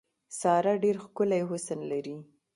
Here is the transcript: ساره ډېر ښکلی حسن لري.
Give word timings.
ساره 0.39 0.73
ډېر 0.83 0.95
ښکلی 1.03 1.41
حسن 1.49 1.79
لري. 1.91 2.17